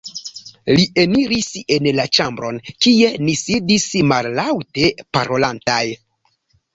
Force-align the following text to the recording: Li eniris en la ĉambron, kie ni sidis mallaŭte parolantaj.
Li 0.77 0.85
eniris 1.01 1.49
en 1.75 1.89
la 1.99 2.05
ĉambron, 2.17 2.57
kie 2.85 3.11
ni 3.27 3.35
sidis 3.41 3.85
mallaŭte 4.13 4.87
parolantaj. 5.19 5.83